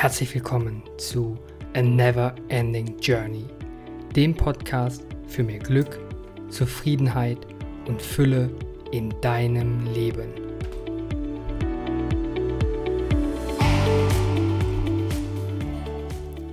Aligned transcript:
Herzlich 0.00 0.32
willkommen 0.32 0.84
zu 0.96 1.36
A 1.74 1.82
Never 1.82 2.32
Ending 2.50 3.00
Journey, 3.00 3.44
dem 4.14 4.32
Podcast 4.32 5.04
für 5.26 5.42
mehr 5.42 5.58
Glück, 5.58 5.98
Zufriedenheit 6.50 7.44
und 7.88 8.00
Fülle 8.00 8.48
in 8.92 9.12
deinem 9.22 9.84
Leben. 9.92 10.32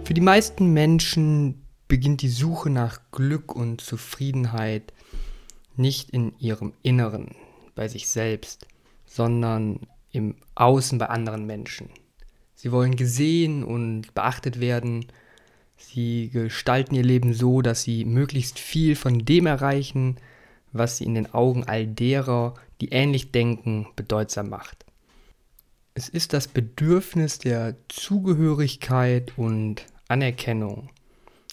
Für 0.06 0.16
die 0.16 0.22
meisten 0.22 0.74
Menschen 0.74 1.68
beginnt 1.88 2.24
die 2.24 2.30
Suche 2.30 2.72
nach 2.72 3.00
Glück 3.12 3.56
und 3.56 3.80
Zufriedenheit 3.80 4.92
nicht 5.76 6.10
in 6.10 6.34
ihrem 6.40 6.74
Inneren, 6.82 7.36
bei 7.76 7.90
sich 7.90 8.08
selbst, 8.08 8.66
sondern 9.06 9.82
im 10.12 10.34
Außen 10.56 10.98
bei 10.98 11.10
anderen 11.10 11.46
Menschen. 11.46 11.90
Sie 12.56 12.72
wollen 12.72 12.96
gesehen 12.96 13.64
und 13.64 14.14
beachtet 14.14 14.60
werden. 14.60 15.06
Sie 15.78 16.30
gestalten 16.30 16.96
ihr 16.96 17.04
Leben 17.04 17.34
so, 17.34 17.62
dass 17.62 17.84
sie 17.84 18.06
möglichst 18.06 18.60
viel 18.60 18.96
von 18.96 19.20
dem 19.26 19.46
erreichen, 19.46 20.18
was 20.72 20.98
sie 20.98 21.06
in 21.06 21.16
den 21.16 21.34
Augen 21.34 21.66
all 21.66 21.86
derer, 21.86 22.54
die 22.82 22.90
ähnlich 22.90 23.32
denken, 23.32 23.88
bedeutsam 23.96 24.50
macht. 24.50 24.86
Es 25.94 26.10
ist 26.10 26.34
das 26.34 26.48
Bedürfnis 26.48 27.40
der 27.40 27.76
Zugehörigkeit 27.88 29.34
und 29.38 29.86
Anerkennung, 30.10 30.90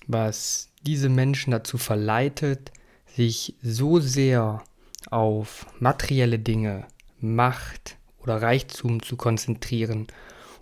was 0.06 0.70
diese 0.82 1.08
Menschen 1.08 1.52
dazu 1.52 1.78
verleitet, 1.78 2.72
sich 3.06 3.54
so 3.62 4.00
sehr 4.00 4.64
auf 5.10 5.66
materielle 5.78 6.38
Dinge, 6.38 6.86
Macht 7.20 7.96
oder 8.20 8.42
Reichtum 8.42 9.00
zu 9.00 9.16
konzentrieren, 9.16 10.08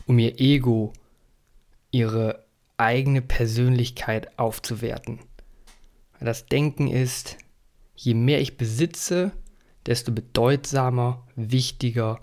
um 0.07 0.19
ihr 0.19 0.41
Ego, 0.41 0.93
ihre 1.91 2.45
eigene 2.77 3.23
Persönlichkeit 3.23 4.39
aufzuwerten. 4.39 5.21
Das 6.21 6.47
Denken 6.47 6.89
ist, 6.89 7.39
je 7.95 8.15
mehr 8.15 8.41
ich 8.41 8.57
besitze, 8.57 9.33
desto 9.87 10.13
bedeutsamer, 10.13 11.27
wichtiger, 11.37 12.21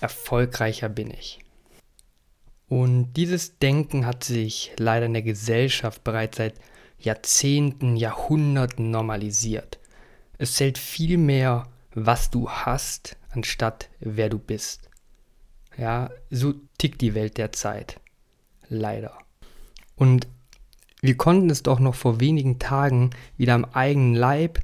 erfolgreicher 0.00 0.88
bin 0.88 1.10
ich. 1.10 1.38
Und 2.68 3.12
dieses 3.14 3.58
Denken 3.58 4.06
hat 4.06 4.24
sich 4.24 4.72
leider 4.78 5.06
in 5.06 5.12
der 5.12 5.22
Gesellschaft 5.22 6.02
bereits 6.02 6.38
seit 6.38 6.54
Jahrzehnten, 6.98 7.96
Jahrhunderten 7.96 8.90
normalisiert. 8.90 9.78
Es 10.38 10.54
zählt 10.54 10.78
viel 10.78 11.18
mehr, 11.18 11.68
was 11.94 12.30
du 12.30 12.50
hast, 12.50 13.16
anstatt 13.30 13.88
wer 14.00 14.28
du 14.28 14.38
bist. 14.38 14.90
Ja, 15.78 16.10
so 16.30 16.54
tickt 16.78 17.00
die 17.00 17.14
Welt 17.14 17.38
derzeit. 17.38 18.00
Leider. 18.68 19.16
Und 19.94 20.26
wir 21.00 21.16
konnten 21.16 21.50
es 21.50 21.62
doch 21.62 21.78
noch 21.78 21.94
vor 21.94 22.20
wenigen 22.20 22.58
Tagen 22.58 23.10
wieder 23.36 23.54
am 23.54 23.64
eigenen 23.64 24.14
Leib, 24.14 24.60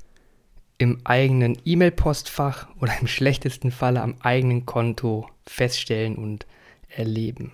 im 0.79 1.01
eigenen 1.05 1.57
E-Mail-Postfach 1.65 2.69
oder 2.81 2.99
im 3.01 3.07
schlechtesten 3.07 3.71
Falle 3.71 4.03
am 4.03 4.17
eigenen 4.21 4.67
Konto 4.67 5.29
feststellen 5.47 6.17
und 6.17 6.47
erleben. 6.89 7.53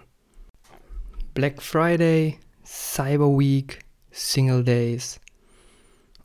Black 1.34 1.62
Friday, 1.62 2.38
Cyber 2.64 3.38
Week, 3.38 3.80
Single 4.10 4.64
Days 4.64 5.20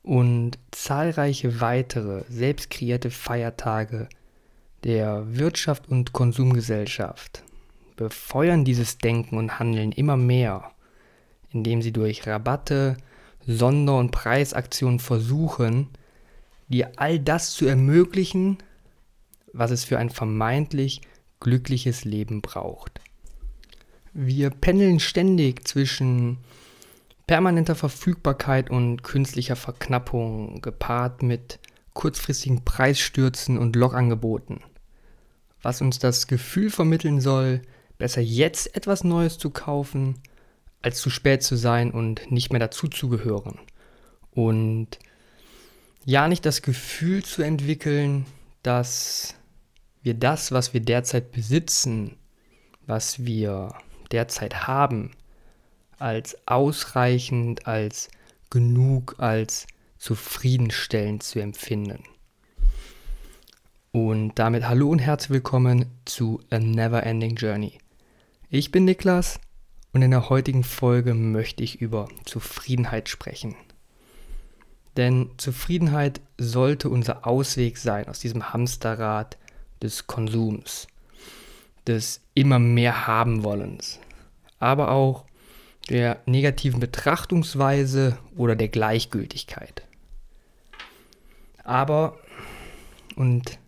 und 0.02 0.58
zahlreiche 0.72 1.62
weitere 1.62 2.24
selbst 2.30 2.70
kreierte 2.70 3.10
Feiertage 3.10 4.08
der 4.84 5.38
Wirtschaft 5.38 5.88
und 5.88 6.14
Konsumgesellschaft 6.14 7.44
befeuern 7.96 8.66
dieses 8.66 8.98
Denken 8.98 9.38
und 9.38 9.60
Handeln 9.60 9.92
immer 9.92 10.18
mehr, 10.18 10.72
indem 11.52 11.82
sie 11.82 11.94
durch 11.94 12.28
Rabatte, 12.28 12.98
Sonder- 13.46 13.98
und 13.98 14.12
Preisaktionen 14.12 15.00
versuchen, 15.00 15.90
dir 16.68 16.92
all 16.98 17.20
das 17.20 17.52
zu 17.52 17.66
ermöglichen, 17.66 18.58
was 19.54 19.72
es 19.72 19.84
für 19.84 20.00
ein 20.00 20.10
vermeintlich 20.10 21.02
glückliches 21.40 22.04
Leben 22.04 22.42
braucht. 22.42 23.00
Wir 24.14 24.50
pendeln 24.50 25.00
ständig 25.00 25.68
zwischen 25.68 26.38
permanenter 27.28 27.76
Verfügbarkeit 27.76 28.70
und 28.70 29.04
künstlicher 29.04 29.56
Verknappung, 29.56 30.62
gepaart 30.62 31.24
mit 31.24 31.60
kurzfristigen 31.94 32.66
Preisstürzen 32.66 33.58
und 33.58 33.76
Lockangeboten 33.76 34.62
was 35.64 35.82
uns 35.82 35.98
das 35.98 36.28
Gefühl 36.28 36.70
vermitteln 36.70 37.20
soll, 37.20 37.62
besser 37.98 38.22
jetzt 38.22 38.76
etwas 38.76 39.04
Neues 39.04 39.38
zu 39.40 39.50
kaufen, 39.50 40.22
als 40.84 41.00
zu 41.02 41.10
spät 41.10 41.42
zu 41.42 41.56
sein 41.56 41.90
und 41.90 42.30
nicht 42.32 42.52
mehr 42.52 42.60
dazuzugehören. 42.60 43.58
Und 44.32 45.00
ja, 46.06 46.28
nicht 46.28 46.46
das 46.46 46.62
Gefühl 46.62 47.24
zu 47.24 47.42
entwickeln, 47.42 48.26
dass 48.62 49.36
wir 50.02 50.14
das, 50.14 50.52
was 50.52 50.74
wir 50.74 50.82
derzeit 50.82 51.32
besitzen, 51.32 52.18
was 52.86 53.26
wir 53.26 53.74
derzeit 54.12 54.68
haben, 54.68 55.12
als 55.98 56.38
ausreichend, 56.46 57.66
als 57.68 58.10
genug, 58.50 59.16
als 59.20 59.66
zufriedenstellend 59.98 61.24
zu 61.24 61.40
empfinden. 61.40 62.04
Und 63.96 64.40
damit 64.40 64.68
hallo 64.68 64.90
und 64.90 64.98
herzlich 64.98 65.30
willkommen 65.30 65.86
zu 66.06 66.42
A 66.50 66.58
Never 66.58 67.04
Ending 67.04 67.36
Journey. 67.36 67.78
Ich 68.50 68.72
bin 68.72 68.86
Niklas 68.86 69.40
und 69.92 70.02
in 70.02 70.10
der 70.10 70.32
heutigen 70.32 70.64
Folge 70.64 71.14
möchte 71.14 71.62
ich 71.62 71.80
über 71.80 72.10
Zufriedenheit 72.26 73.08
sprechen. 73.08 73.56
Denn 74.98 75.30
Zufriedenheit 75.38 76.22
sollte 76.40 76.90
unser 76.90 77.28
Ausweg 77.28 77.78
sein 77.78 78.08
aus 78.08 78.18
diesem 78.18 78.52
Hamsterrad 78.52 79.38
des 79.80 80.08
Konsums, 80.08 80.88
des 81.86 82.20
immer 82.34 82.58
mehr 82.58 83.06
haben 83.06 83.44
wollens, 83.44 84.00
aber 84.58 84.90
auch 84.90 85.24
der 85.90 86.20
negativen 86.26 86.80
Betrachtungsweise 86.80 88.18
oder 88.36 88.56
der 88.56 88.70
Gleichgültigkeit. 88.70 89.84
Aber, 91.64 92.18
und 93.16 93.60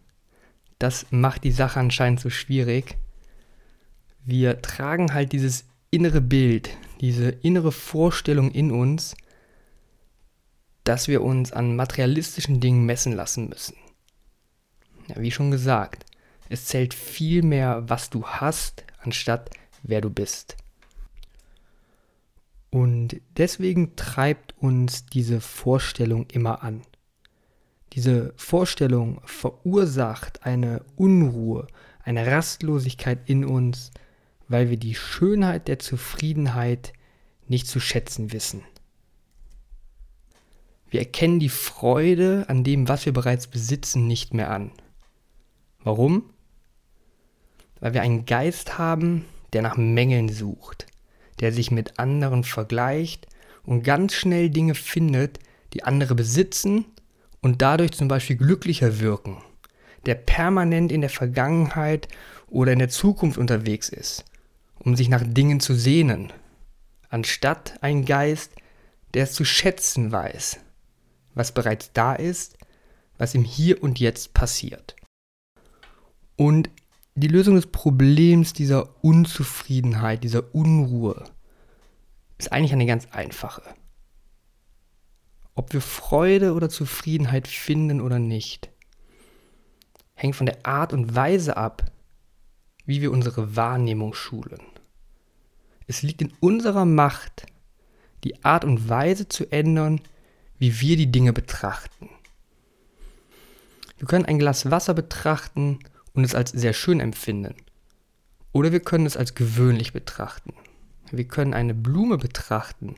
das 0.79 1.05
macht 1.11 1.43
die 1.43 1.51
Sache 1.51 1.79
anscheinend 1.79 2.19
so 2.19 2.29
schwierig. 2.29 2.97
Wir 4.23 4.61
tragen 4.61 5.13
halt 5.13 5.31
dieses 5.31 5.65
innere 5.91 6.21
Bild, 6.21 6.69
diese 6.99 7.29
innere 7.29 7.71
Vorstellung 7.71 8.51
in 8.51 8.71
uns, 8.71 9.15
dass 10.83 11.07
wir 11.07 11.21
uns 11.23 11.51
an 11.51 11.75
materialistischen 11.75 12.59
Dingen 12.59 12.85
messen 12.85 13.13
lassen 13.13 13.49
müssen. 13.49 13.75
Ja, 15.07 15.21
wie 15.21 15.31
schon 15.31 15.51
gesagt, 15.51 16.05
es 16.49 16.65
zählt 16.65 16.93
viel 16.93 17.41
mehr, 17.43 17.83
was 17.87 18.09
du 18.09 18.25
hast, 18.25 18.83
anstatt 19.01 19.49
wer 19.83 20.01
du 20.01 20.09
bist. 20.09 20.57
Und 22.69 23.21
deswegen 23.37 23.95
treibt 23.95 24.53
uns 24.57 25.05
diese 25.05 25.39
Vorstellung 25.39 26.27
immer 26.29 26.61
an. 26.61 26.81
Diese 27.95 28.33
Vorstellung 28.35 29.21
verursacht 29.23 30.45
eine 30.45 30.83
Unruhe, 30.97 31.65
eine 32.03 32.27
Rastlosigkeit 32.27 33.29
in 33.29 33.45
uns, 33.45 33.91
weil 34.49 34.69
wir 34.69 34.75
die 34.75 34.95
Schönheit 34.95 35.69
der 35.69 35.79
Zufriedenheit 35.79 36.91
nicht 37.47 37.67
zu 37.67 37.79
schätzen 37.79 38.33
wissen. 38.33 38.63
Wir 40.89 40.99
erkennen 40.99 41.39
die 41.39 41.49
Freude 41.49 42.45
an 42.49 42.65
dem, 42.65 42.89
was 42.89 43.05
wir 43.05 43.13
bereits 43.13 43.47
besitzen, 43.47 44.07
nicht 44.07 44.33
mehr 44.33 44.51
an. 44.51 44.71
Warum? 45.81 46.29
Weil 47.79 47.93
wir 47.93 48.01
einen 48.01 48.25
Geist 48.25 48.77
haben, 48.77 49.25
der 49.53 49.61
nach 49.61 49.77
Mängeln 49.77 50.27
sucht, 50.27 50.85
der 51.39 51.53
sich 51.53 51.71
mit 51.71 51.97
anderen 51.97 52.43
vergleicht 52.43 53.27
und 53.63 53.83
ganz 53.83 54.13
schnell 54.13 54.49
Dinge 54.49 54.75
findet, 54.75 55.39
die 55.73 55.83
andere 55.83 56.13
besitzen 56.13 56.85
und 57.45 57.61
dadurch 57.61 57.91
zum 57.91 58.07
Beispiel 58.07 58.37
glücklicher 58.37 58.99
wirken, 58.99 59.37
der 60.07 60.15
permanent 60.15 60.91
in 60.91 61.01
der 61.01 61.11
Vergangenheit 61.11 62.07
oder 62.47 62.73
in 62.73 62.79
der 62.79 62.89
Zukunft 62.89 63.37
unterwegs 63.37 63.87
ist, 63.89 64.25
um 64.79 64.95
sich 64.95 65.09
nach 65.09 65.21
Dingen 65.23 65.59
zu 65.59 65.75
sehnen, 65.75 66.33
anstatt 67.07 67.77
ein 67.81 68.03
Geist, 68.03 68.53
der 69.13 69.25
es 69.25 69.33
zu 69.33 69.45
schätzen 69.45 70.11
weiß, 70.11 70.59
was 71.35 71.51
bereits 71.51 71.91
da 71.93 72.15
ist, 72.15 72.57
was 73.19 73.35
im 73.35 73.43
Hier 73.43 73.83
und 73.83 73.99
Jetzt 73.99 74.33
passiert. 74.33 74.95
Und 76.37 76.71
die 77.13 77.27
Lösung 77.27 77.53
des 77.53 77.67
Problems 77.67 78.53
dieser 78.53 79.03
Unzufriedenheit, 79.03 80.23
dieser 80.23 80.55
Unruhe, 80.55 81.25
ist 82.39 82.51
eigentlich 82.51 82.73
eine 82.73 82.87
ganz 82.87 83.07
einfache. 83.11 83.61
Ob 85.55 85.71
wir 85.71 85.81
Freude 85.81 86.53
oder 86.53 86.69
Zufriedenheit 86.69 87.47
finden 87.47 88.01
oder 88.01 88.19
nicht, 88.19 88.69
hängt 90.13 90.35
von 90.35 90.45
der 90.45 90.65
Art 90.65 90.91
und 90.91 91.15
Weise 91.15 91.55
ab, 91.55 91.91
wie 92.85 93.01
wir 93.01 93.11
unsere 93.11 93.55
Wahrnehmung 93.55 94.13
schulen. 94.13 94.61
Es 95.87 96.01
liegt 96.01 96.21
in 96.21 96.33
unserer 96.39 96.85
Macht, 96.85 97.45
die 98.23 98.43
Art 98.43 98.65
und 98.65 98.89
Weise 98.89 99.29
zu 99.29 99.51
ändern, 99.51 100.01
wie 100.57 100.81
wir 100.81 100.97
die 100.97 101.11
Dinge 101.11 101.31
betrachten. 101.31 102.09
Wir 103.97 104.07
können 104.07 104.25
ein 104.25 104.39
Glas 104.39 104.71
Wasser 104.71 104.93
betrachten 104.93 105.79
und 106.13 106.23
es 106.23 106.35
als 106.35 106.51
sehr 106.51 106.73
schön 106.73 106.99
empfinden. 106.99 107.55
Oder 108.51 108.71
wir 108.71 108.79
können 108.79 109.05
es 109.05 109.17
als 109.17 109.35
gewöhnlich 109.35 109.93
betrachten. 109.93 110.53
Wir 111.11 111.25
können 111.25 111.53
eine 111.53 111.73
Blume 111.73 112.17
betrachten 112.17 112.95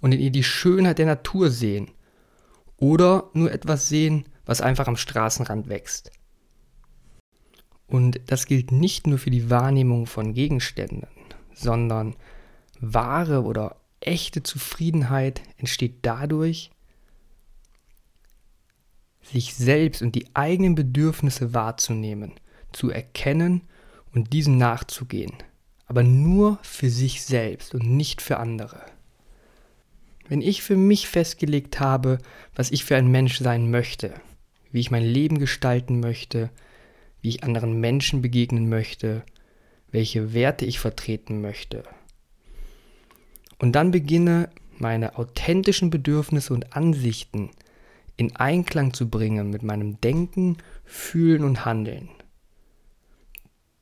und 0.00 0.12
in 0.12 0.20
ihr 0.20 0.30
die 0.30 0.44
Schönheit 0.44 0.98
der 0.98 1.06
Natur 1.06 1.50
sehen. 1.50 1.90
Oder 2.78 3.30
nur 3.32 3.52
etwas 3.52 3.88
sehen, 3.88 4.24
was 4.44 4.60
einfach 4.60 4.86
am 4.86 4.96
Straßenrand 4.96 5.68
wächst. 5.68 6.10
Und 7.86 8.20
das 8.26 8.46
gilt 8.46 8.72
nicht 8.72 9.06
nur 9.06 9.18
für 9.18 9.30
die 9.30 9.48
Wahrnehmung 9.48 10.06
von 10.06 10.34
Gegenständen, 10.34 11.06
sondern 11.54 12.16
wahre 12.80 13.44
oder 13.44 13.76
echte 14.00 14.42
Zufriedenheit 14.42 15.40
entsteht 15.56 15.98
dadurch, 16.02 16.70
sich 19.22 19.54
selbst 19.54 20.02
und 20.02 20.14
die 20.14 20.28
eigenen 20.34 20.74
Bedürfnisse 20.74 21.52
wahrzunehmen, 21.54 22.32
zu 22.72 22.90
erkennen 22.90 23.62
und 24.14 24.32
diesen 24.32 24.56
nachzugehen, 24.56 25.32
aber 25.86 26.02
nur 26.02 26.58
für 26.62 26.90
sich 26.90 27.24
selbst 27.24 27.74
und 27.74 27.88
nicht 27.88 28.22
für 28.22 28.38
andere. 28.38 28.84
Wenn 30.28 30.42
ich 30.42 30.62
für 30.62 30.76
mich 30.76 31.08
festgelegt 31.08 31.80
habe, 31.80 32.18
was 32.54 32.70
ich 32.70 32.84
für 32.84 32.96
ein 32.96 33.10
Mensch 33.10 33.38
sein 33.38 33.70
möchte, 33.70 34.14
wie 34.72 34.80
ich 34.80 34.90
mein 34.90 35.04
Leben 35.04 35.38
gestalten 35.38 36.00
möchte, 36.00 36.50
wie 37.20 37.28
ich 37.28 37.44
anderen 37.44 37.80
Menschen 37.80 38.22
begegnen 38.22 38.68
möchte, 38.68 39.22
welche 39.90 40.34
Werte 40.34 40.64
ich 40.64 40.78
vertreten 40.78 41.40
möchte. 41.40 41.84
Und 43.58 43.72
dann 43.72 43.90
beginne 43.90 44.50
meine 44.78 45.16
authentischen 45.16 45.90
Bedürfnisse 45.90 46.52
und 46.52 46.76
Ansichten 46.76 47.50
in 48.16 48.34
Einklang 48.36 48.92
zu 48.92 49.08
bringen 49.08 49.50
mit 49.50 49.62
meinem 49.62 50.00
Denken, 50.00 50.58
Fühlen 50.84 51.44
und 51.44 51.64
Handeln. 51.64 52.08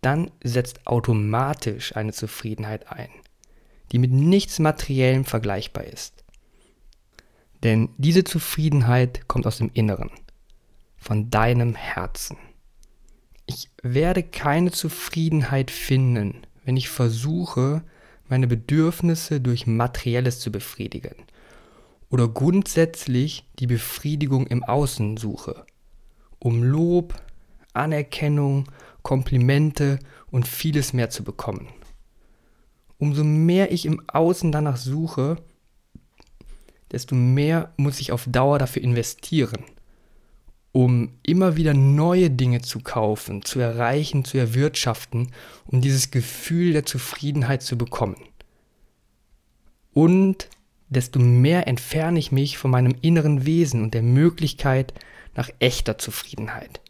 Dann 0.00 0.30
setzt 0.42 0.86
automatisch 0.86 1.96
eine 1.96 2.12
Zufriedenheit 2.12 2.92
ein, 2.92 3.08
die 3.90 3.98
mit 3.98 4.12
nichts 4.12 4.58
Materiellem 4.58 5.24
vergleichbar 5.24 5.84
ist. 5.84 6.13
Denn 7.64 7.88
diese 7.96 8.24
Zufriedenheit 8.24 9.26
kommt 9.26 9.46
aus 9.46 9.58
dem 9.58 9.70
Inneren, 9.72 10.10
von 10.96 11.30
deinem 11.30 11.74
Herzen. 11.74 12.36
Ich 13.46 13.70
werde 13.82 14.22
keine 14.22 14.70
Zufriedenheit 14.70 15.70
finden, 15.70 16.46
wenn 16.64 16.76
ich 16.76 16.88
versuche, 16.88 17.82
meine 18.28 18.46
Bedürfnisse 18.46 19.40
durch 19.40 19.66
Materielles 19.66 20.40
zu 20.40 20.52
befriedigen 20.52 21.14
oder 22.10 22.28
grundsätzlich 22.28 23.44
die 23.58 23.66
Befriedigung 23.66 24.46
im 24.46 24.62
Außen 24.62 25.16
suche, 25.16 25.66
um 26.38 26.62
Lob, 26.62 27.14
Anerkennung, 27.72 28.70
Komplimente 29.02 29.98
und 30.30 30.46
vieles 30.46 30.92
mehr 30.92 31.10
zu 31.10 31.24
bekommen. 31.24 31.68
Umso 32.98 33.24
mehr 33.24 33.72
ich 33.72 33.84
im 33.84 34.02
Außen 34.06 34.52
danach 34.52 34.76
suche, 34.76 35.36
desto 36.94 37.14
mehr 37.14 37.72
muss 37.76 38.00
ich 38.00 38.12
auf 38.12 38.24
Dauer 38.26 38.58
dafür 38.58 38.82
investieren 38.82 39.64
um 40.74 41.12
immer 41.22 41.54
wieder 41.54 41.72
neue 41.72 42.30
Dinge 42.30 42.60
zu 42.60 42.80
kaufen, 42.80 43.44
zu 43.44 43.60
erreichen, 43.60 44.24
zu 44.24 44.38
erwirtschaften, 44.38 45.30
um 45.66 45.80
dieses 45.80 46.10
Gefühl 46.10 46.72
der 46.72 46.84
Zufriedenheit 46.84 47.62
zu 47.62 47.78
bekommen. 47.78 48.16
Und 49.92 50.48
desto 50.88 51.20
mehr 51.20 51.68
entferne 51.68 52.18
ich 52.18 52.32
mich 52.32 52.58
von 52.58 52.72
meinem 52.72 52.96
inneren 53.02 53.46
Wesen 53.46 53.82
und 53.84 53.94
der 53.94 54.02
Möglichkeit 54.02 54.92
nach 55.36 55.48
echter 55.60 55.96
Zufriedenheit. 55.96 56.80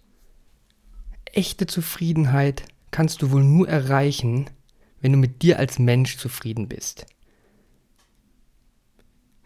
Echte 1.27 1.67
Zufriedenheit 1.67 2.63
kannst 2.91 3.21
du 3.21 3.33
wohl 3.33 3.45
nur 3.45 3.69
erreichen, 3.69 4.47
wenn 5.03 5.13
du 5.13 5.19
mit 5.19 5.43
dir 5.43 5.59
als 5.59 5.79
Mensch 5.79 6.17
zufrieden 6.17 6.69
bist. 6.69 7.05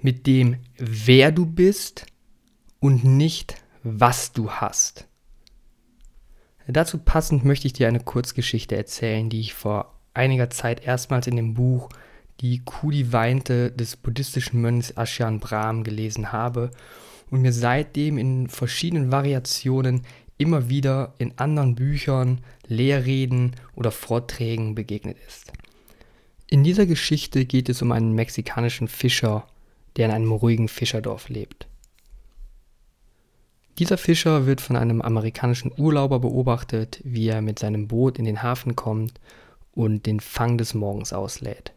Mit 0.00 0.26
dem, 0.26 0.56
wer 0.76 1.32
du 1.32 1.44
bist 1.44 2.06
und 2.80 3.04
nicht, 3.04 3.56
was 3.82 4.32
du 4.32 4.50
hast. 4.50 5.06
Dazu 6.66 6.98
passend 6.98 7.44
möchte 7.44 7.66
ich 7.66 7.72
dir 7.72 7.88
eine 7.88 8.00
Kurzgeschichte 8.00 8.76
erzählen, 8.76 9.30
die 9.30 9.40
ich 9.40 9.54
vor 9.54 9.94
einiger 10.14 10.50
Zeit 10.50 10.84
erstmals 10.84 11.26
in 11.26 11.36
dem 11.36 11.54
Buch 11.54 11.88
Die 12.40 12.60
Kuh, 12.64 12.90
die 12.90 13.12
weinte 13.12 13.72
des 13.72 13.96
buddhistischen 13.96 14.60
Mönchs 14.60 14.96
Ashan 14.96 15.40
Brahm 15.40 15.82
gelesen 15.82 16.30
habe 16.30 16.70
und 17.30 17.42
mir 17.42 17.52
seitdem 17.52 18.18
in 18.18 18.48
verschiedenen 18.48 19.10
Variationen 19.10 20.02
immer 20.36 20.68
wieder 20.68 21.14
in 21.18 21.36
anderen 21.36 21.74
Büchern, 21.74 22.40
Lehrreden 22.66 23.56
oder 23.74 23.90
Vorträgen 23.90 24.74
begegnet 24.74 25.16
ist. 25.26 25.52
In 26.46 26.62
dieser 26.62 26.86
Geschichte 26.86 27.44
geht 27.44 27.68
es 27.68 27.82
um 27.82 27.92
einen 27.92 28.12
mexikanischen 28.12 28.88
Fischer, 28.88 29.46
der 29.98 30.06
in 30.06 30.12
einem 30.12 30.32
ruhigen 30.32 30.68
Fischerdorf 30.68 31.28
lebt. 31.28 31.66
Dieser 33.78 33.98
Fischer 33.98 34.46
wird 34.46 34.60
von 34.60 34.76
einem 34.76 35.02
amerikanischen 35.02 35.72
Urlauber 35.76 36.20
beobachtet, 36.20 37.00
wie 37.04 37.28
er 37.28 37.42
mit 37.42 37.58
seinem 37.58 37.88
Boot 37.88 38.18
in 38.18 38.24
den 38.24 38.42
Hafen 38.42 38.74
kommt 38.74 39.20
und 39.72 40.06
den 40.06 40.20
Fang 40.20 40.56
des 40.56 40.74
Morgens 40.74 41.12
auslädt. 41.12 41.72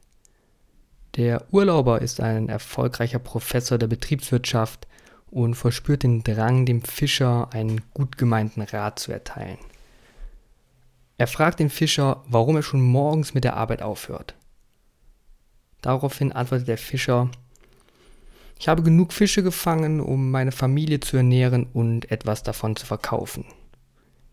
Der 1.16 1.46
Urlauber 1.52 2.02
ist 2.02 2.22
ein 2.22 2.48
erfolgreicher 2.48 3.20
Professor 3.20 3.78
der 3.78 3.88
Betriebswirtschaft 3.88 4.88
und 5.30 5.56
verspürt 5.56 6.04
den 6.04 6.24
Drang, 6.24 6.66
dem 6.66 6.82
Fischer 6.82 7.50
einen 7.54 7.82
gut 7.94 8.18
gemeinten 8.18 8.62
Rat 8.62 9.00
zu 9.00 9.12
erteilen. 9.12 9.58
Er 11.18 11.28
fragt 11.28 11.60
den 11.60 11.70
Fischer, 11.70 12.24
warum 12.28 12.56
er 12.56 12.64
schon 12.64 12.82
morgens 12.82 13.34
mit 13.34 13.44
der 13.44 13.58
Arbeit 13.58 13.82
aufhört. 13.82 14.36
Daraufhin 15.82 16.32
antwortet 16.32 16.68
der 16.68 16.78
Fischer, 16.78 17.30
ich 18.62 18.68
habe 18.68 18.84
genug 18.84 19.12
Fische 19.12 19.42
gefangen, 19.42 20.00
um 20.00 20.30
meine 20.30 20.52
Familie 20.52 21.00
zu 21.00 21.18
ernähren 21.18 21.66
und 21.74 22.12
etwas 22.12 22.44
davon 22.44 22.76
zu 22.76 22.86
verkaufen. 22.86 23.44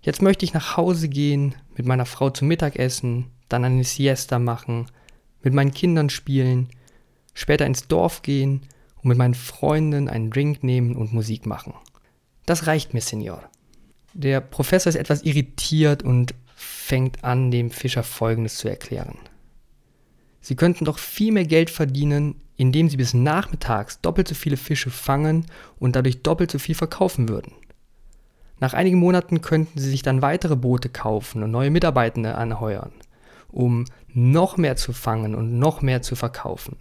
Jetzt 0.02 0.20
möchte 0.20 0.44
ich 0.44 0.52
nach 0.52 0.76
Hause 0.76 1.08
gehen, 1.08 1.54
mit 1.78 1.86
meiner 1.86 2.04
Frau 2.04 2.28
zum 2.28 2.46
Mittagessen, 2.46 3.30
dann 3.48 3.64
eine 3.64 3.84
Siesta 3.84 4.38
machen, 4.38 4.84
mit 5.42 5.54
meinen 5.54 5.72
Kindern 5.72 6.10
spielen, 6.10 6.68
später 7.32 7.64
ins 7.64 7.88
Dorf 7.88 8.20
gehen 8.20 8.66
und 8.96 9.08
mit 9.08 9.16
meinen 9.16 9.32
Freunden 9.32 10.10
einen 10.10 10.30
Drink 10.30 10.62
nehmen 10.62 10.94
und 10.94 11.14
Musik 11.14 11.46
machen. 11.46 11.72
Das 12.44 12.66
reicht 12.66 12.92
mir, 12.92 13.00
Senor. 13.00 13.48
Der 14.12 14.42
Professor 14.42 14.90
ist 14.90 14.96
etwas 14.96 15.22
irritiert 15.22 16.02
und 16.02 16.34
fängt 16.54 17.24
an, 17.24 17.50
dem 17.50 17.70
Fischer 17.70 18.02
Folgendes 18.02 18.58
zu 18.58 18.68
erklären. 18.68 19.16
Sie 20.40 20.56
könnten 20.56 20.84
doch 20.84 20.98
viel 20.98 21.32
mehr 21.32 21.44
Geld 21.44 21.70
verdienen, 21.70 22.36
indem 22.56 22.88
sie 22.88 22.96
bis 22.96 23.14
nachmittags 23.14 24.00
doppelt 24.00 24.28
so 24.28 24.34
viele 24.34 24.56
Fische 24.56 24.90
fangen 24.90 25.46
und 25.78 25.96
dadurch 25.96 26.22
doppelt 26.22 26.50
so 26.50 26.58
viel 26.58 26.74
verkaufen 26.74 27.28
würden. 27.28 27.52
Nach 28.60 28.74
einigen 28.74 28.98
Monaten 28.98 29.40
könnten 29.40 29.78
sie 29.78 29.90
sich 29.90 30.02
dann 30.02 30.22
weitere 30.22 30.56
Boote 30.56 30.88
kaufen 30.88 31.42
und 31.42 31.50
neue 31.50 31.70
Mitarbeitende 31.70 32.34
anheuern, 32.34 32.92
um 33.48 33.84
noch 34.12 34.56
mehr 34.56 34.76
zu 34.76 34.92
fangen 34.92 35.34
und 35.34 35.58
noch 35.58 35.80
mehr 35.80 36.02
zu 36.02 36.16
verkaufen. 36.16 36.76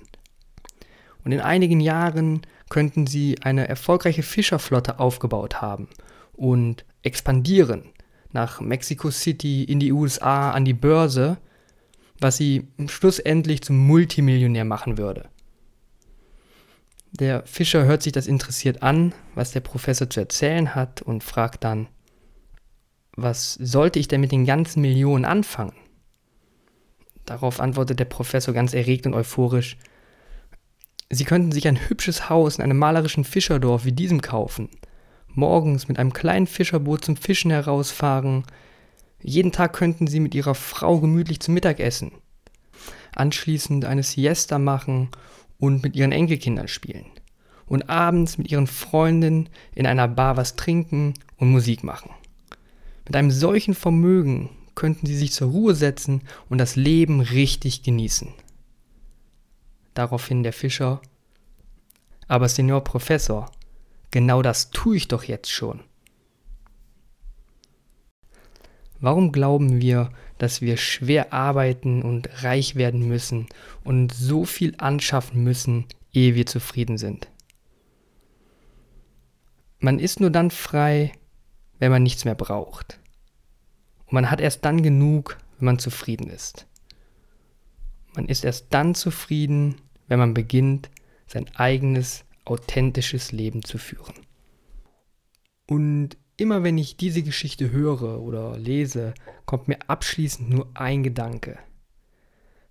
Und 1.23 1.31
in 1.31 1.41
einigen 1.41 1.79
Jahren 1.79 2.41
könnten 2.69 3.05
sie 3.05 3.37
eine 3.43 3.67
erfolgreiche 3.67 4.23
Fischerflotte 4.23 4.99
aufgebaut 4.99 5.61
haben 5.61 5.87
und 6.33 6.85
expandieren 7.03 7.83
nach 8.31 8.59
Mexico 8.59 9.11
City, 9.11 9.63
in 9.63 9.79
die 9.79 9.91
USA, 9.91 10.51
an 10.51 10.65
die 10.65 10.73
Börse, 10.73 11.37
was 12.19 12.37
sie 12.37 12.67
schlussendlich 12.87 13.61
zum 13.61 13.77
Multimillionär 13.77 14.65
machen 14.65 14.97
würde. 14.97 15.29
Der 17.11 17.45
Fischer 17.45 17.85
hört 17.85 18.03
sich 18.03 18.13
das 18.13 18.27
interessiert 18.27 18.83
an, 18.83 19.13
was 19.33 19.51
der 19.51 19.61
Professor 19.61 20.09
zu 20.09 20.19
erzählen 20.19 20.75
hat 20.75 21.01
und 21.01 21.23
fragt 21.23 21.63
dann, 21.63 21.87
was 23.15 23.53
sollte 23.55 23.97
ich 23.97 24.07
denn 24.07 24.21
mit 24.21 24.31
den 24.31 24.45
ganzen 24.45 24.81
Millionen 24.81 25.25
anfangen? 25.25 25.73
Darauf 27.25 27.59
antwortet 27.59 27.99
der 27.99 28.05
Professor 28.05 28.53
ganz 28.53 28.73
erregt 28.73 29.05
und 29.05 29.13
euphorisch, 29.13 29.77
Sie 31.09 31.23
könnten 31.23 31.53
sich 31.53 31.67
ein 31.67 31.89
hübsches 31.89 32.29
Haus 32.29 32.57
in 32.57 32.63
einem 32.63 32.77
malerischen 32.77 33.23
Fischerdorf 33.23 33.85
wie 33.85 33.93
diesem 33.93 34.21
kaufen, 34.21 34.69
morgens 35.29 35.87
mit 35.87 35.99
einem 35.99 36.11
kleinen 36.11 36.47
Fischerboot 36.47 37.05
zum 37.05 37.15
Fischen 37.15 37.49
herausfahren, 37.49 38.43
jeden 39.27 39.51
Tag 39.51 39.73
könnten 39.73 40.07
Sie 40.07 40.19
mit 40.19 40.33
Ihrer 40.33 40.55
Frau 40.55 40.99
gemütlich 40.99 41.39
zum 41.39 41.53
Mittag 41.53 41.79
essen, 41.79 42.11
anschließend 43.13 43.85
eine 43.85 44.03
Siesta 44.03 44.57
machen 44.57 45.09
und 45.59 45.83
mit 45.83 45.95
ihren 45.95 46.11
Enkelkindern 46.11 46.67
spielen. 46.67 47.05
Und 47.65 47.89
abends 47.89 48.37
mit 48.37 48.49
ihren 48.49 48.67
Freundinnen 48.67 49.49
in 49.75 49.85
einer 49.85 50.07
Bar 50.07 50.37
was 50.37 50.55
trinken 50.55 51.13
und 51.35 51.51
Musik 51.51 51.83
machen. 51.83 52.11
Mit 53.05 53.15
einem 53.15 53.31
solchen 53.31 53.73
Vermögen 53.73 54.49
könnten 54.75 55.05
sie 55.05 55.17
sich 55.17 55.33
zur 55.33 55.49
Ruhe 55.49 55.75
setzen 55.75 56.21
und 56.49 56.59
das 56.59 56.75
Leben 56.75 57.19
richtig 57.19 57.83
genießen. 57.83 58.29
daraufhin 59.97 60.43
der 60.43 60.53
Fischer. 60.53 61.01
Aber 62.27 62.47
Senor 62.47 62.83
Professor, 62.83 63.51
genau 64.11 64.41
das 64.41 64.69
tue 64.69 64.97
ich 64.97 65.07
doch 65.07 65.23
jetzt 65.23 65.51
schon. 65.51 65.81
Warum 68.99 69.31
glauben 69.31 69.79
wir, 69.81 70.11
dass 70.37 70.61
wir 70.61 70.77
schwer 70.77 71.33
arbeiten 71.33 72.01
und 72.01 72.43
reich 72.43 72.75
werden 72.75 73.07
müssen 73.07 73.47
und 73.83 74.13
so 74.13 74.45
viel 74.45 74.73
anschaffen 74.77 75.43
müssen, 75.43 75.85
ehe 76.13 76.35
wir 76.35 76.45
zufrieden 76.45 76.97
sind? 76.97 77.29
Man 79.79 79.99
ist 79.99 80.19
nur 80.19 80.31
dann 80.31 80.49
frei, 80.49 81.11
wenn 81.79 81.91
man 81.91 82.01
nichts 82.01 82.25
mehr 82.25 82.35
braucht. 82.35 82.99
Und 84.05 84.13
man 84.13 84.31
hat 84.31 84.41
erst 84.41 84.65
dann 84.65 84.81
genug, 84.81 85.37
wenn 85.59 85.65
man 85.65 85.79
zufrieden 85.79 86.29
ist. 86.29 86.65
Man 88.15 88.25
ist 88.25 88.43
erst 88.43 88.67
dann 88.71 88.95
zufrieden, 88.95 89.75
wenn 90.07 90.17
man 90.17 90.33
beginnt, 90.33 90.89
sein 91.27 91.45
eigenes, 91.55 92.25
authentisches 92.45 93.31
Leben 93.31 93.63
zu 93.63 93.77
führen. 93.77 94.15
Und 95.67 96.17
immer 96.37 96.63
wenn 96.63 96.77
ich 96.77 96.97
diese 96.97 97.23
Geschichte 97.23 97.71
höre 97.71 98.21
oder 98.21 98.57
lese, 98.57 99.13
kommt 99.45 99.67
mir 99.67 99.77
abschließend 99.87 100.49
nur 100.49 100.69
ein 100.75 101.03
Gedanke. 101.03 101.57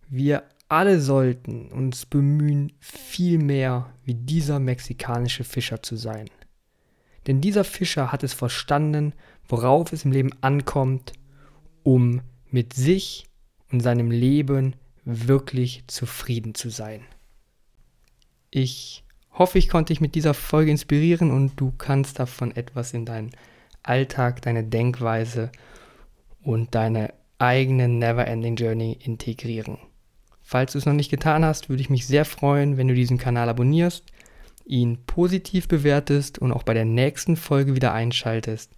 Wir 0.08 0.44
alle 0.68 1.00
sollten 1.00 1.70
uns 1.70 2.06
bemühen, 2.06 2.73
viel 2.80 3.38
mehr 3.38 3.92
wie 4.04 4.14
dieser 4.14 4.58
mexikanische 4.58 5.44
Fischer 5.44 5.82
zu 5.82 5.96
sein. 5.96 6.28
Denn 7.26 7.40
dieser 7.40 7.64
Fischer 7.64 8.12
hat 8.12 8.23
es 8.23 8.35
verstanden, 8.35 9.12
worauf 9.49 9.92
es 9.92 10.04
im 10.04 10.12
Leben 10.12 10.30
ankommt, 10.40 11.12
um 11.82 12.20
mit 12.50 12.75
sich 12.75 13.26
und 13.70 13.80
seinem 13.80 14.11
Leben 14.11 14.75
wirklich 15.04 15.85
zufrieden 15.87 16.54
zu 16.54 16.70
sein. 16.70 17.02
Ich 18.50 19.04
hoffe, 19.32 19.58
ich 19.58 19.68
konnte 19.68 19.92
dich 19.92 20.00
mit 20.00 20.14
dieser 20.14 20.35
Folge 20.35 20.70
inspirieren 20.70 21.30
und 21.30 21.61
du 21.61 21.73
kannst 21.76 22.18
davon 22.18 22.54
etwas 22.54 22.92
in 22.92 23.04
deinen 23.04 23.30
Alltag, 23.88 24.43
deine 24.43 24.64
Denkweise 24.64 25.50
und 26.43 26.75
deine 26.75 27.12
eigene 27.38 27.88
Never-Ending 27.88 28.57
Journey 28.57 28.99
integrieren. 29.02 29.78
Falls 30.43 30.73
du 30.73 30.78
es 30.78 30.87
noch 30.87 30.93
nicht 30.93 31.11
getan 31.11 31.45
hast, 31.45 31.69
würde 31.69 31.83
ich 31.83 31.90
mich 31.90 32.07
sehr 32.07 32.25
freuen, 32.25 32.76
wenn 32.76 32.88
du 32.88 32.95
diesen 32.95 33.19
Kanal 33.19 33.49
abonnierst, 33.49 34.05
ihn 34.64 34.99
positiv 35.07 35.69
bewertest 35.69 36.38
und 36.38 36.52
auch 36.52 36.62
bei 36.62 36.75
der 36.75 36.85
nächsten 36.85 37.37
Folge 37.37 37.75
wieder 37.75 37.93
einschaltest, 37.93 38.71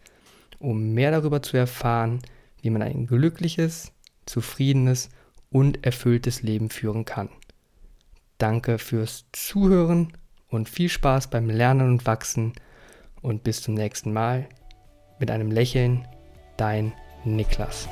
um 0.59 0.93
mehr 0.95 1.11
darüber 1.11 1.43
zu 1.43 1.57
erfahren, 1.57 2.21
wie 2.62 2.71
man 2.71 2.83
ein 2.83 3.07
glückliches, 3.07 3.93
zufriedenes 4.27 5.11
und 5.50 5.85
erfülltes 5.85 6.43
Leben 6.43 6.71
führen 6.71 7.05
kann. 7.05 7.29
Danke 8.38 8.79
fürs 8.79 9.27
Zuhören 9.33 10.12
und 10.49 10.69
viel 10.69 10.88
Spaß 10.88 11.29
beim 11.29 11.50
Lernen 11.50 11.91
und 11.91 12.07
Wachsen 12.07 12.53
und 13.21 13.45
bis 13.45 13.62
zum 13.62 13.75
nächsten 13.75 14.12
Mal. 14.12 14.49
Mit 15.19 15.31
einem 15.31 15.51
Lächeln, 15.51 16.07
dein 16.57 16.93
Niklas. 17.25 17.89